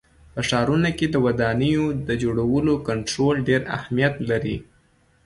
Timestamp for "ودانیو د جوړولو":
1.25-2.73